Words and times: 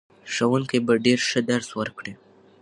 ښوونکي 0.33 0.79
به 0.85 0.93
ښه 1.27 1.39
درس 1.51 1.69
ورکړي. 1.79 2.13